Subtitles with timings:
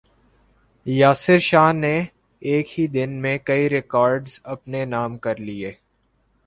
[0.85, 1.95] یاسر شاہ نے
[2.41, 5.71] ایک ہی دن میں کئی ریکارڈز اپنے نام کر لیے